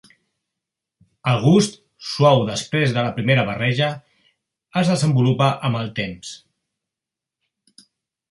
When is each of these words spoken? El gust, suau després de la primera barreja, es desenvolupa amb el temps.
El 1.31 1.35
gust, 1.43 1.75
suau 2.11 2.39
després 2.47 2.95
de 2.95 3.03
la 3.07 3.11
primera 3.19 3.43
barreja, 3.51 3.89
es 4.83 4.89
desenvolupa 4.95 5.51
amb 5.69 5.81
el 5.83 5.93
temps. 6.03 6.33